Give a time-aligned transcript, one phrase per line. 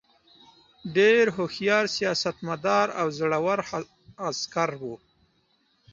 [0.97, 3.59] ډېر هوښیار سیاستمدار او زړه ور
[4.27, 4.95] عسکر وو.